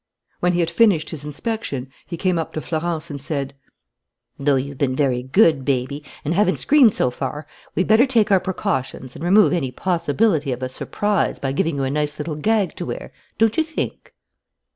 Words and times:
When 0.39 0.53
he 0.53 0.61
had 0.61 0.71
finished 0.71 1.11
his 1.11 1.23
inspection, 1.25 1.91
he 2.07 2.17
came 2.17 2.39
up 2.39 2.53
to 2.53 2.61
Florence 2.61 3.11
and 3.11 3.21
said: 3.21 3.53
"Though 4.39 4.55
you've 4.55 4.79
been 4.79 4.95
very 4.95 5.21
good, 5.21 5.63
baby, 5.63 6.03
and 6.25 6.33
haven't 6.33 6.55
screamed 6.57 6.95
so 6.95 7.11
far, 7.11 7.45
we'd 7.75 7.85
better 7.85 8.07
take 8.07 8.31
our 8.31 8.39
precautions 8.39 9.13
and 9.15 9.23
remove 9.23 9.53
any 9.53 9.69
possibility 9.69 10.51
of 10.51 10.63
a 10.63 10.69
surprise 10.69 11.37
by 11.37 11.51
giving 11.51 11.75
you 11.75 11.83
a 11.83 11.91
nice 11.91 12.17
little 12.17 12.35
gag 12.35 12.75
to 12.77 12.87
wear, 12.87 13.11
don't 13.37 13.55
you 13.57 13.63
think?" 13.63 14.15